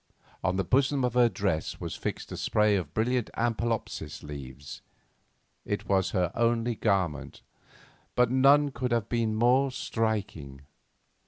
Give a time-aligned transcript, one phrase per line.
[0.43, 4.81] On the bosom of her dress was fixed a spray of brilliant ampelopsis leaves;
[5.63, 7.43] it was her only ornament,
[8.15, 10.61] but none could have been more striking.